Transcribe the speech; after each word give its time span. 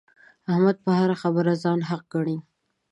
احمد 0.51 0.77
په 0.85 0.91
هره 0.99 1.15
خبره 1.21 1.53
ځان 1.63 1.79
حق 1.89 2.03
ګڼي. 2.13 2.37